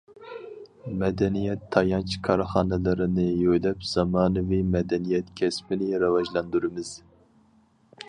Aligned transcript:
مەدەنىيەت 1.03 1.67
تايانچ 1.75 2.15
كارخانىلىرىنى 2.29 3.27
يۆلەپ، 3.43 3.87
زامانىۋى 3.93 4.61
مەدەنىيەت 4.73 5.33
كەسپىنى 5.43 6.05
راۋاجلاندۇرىمىز. 6.07 6.95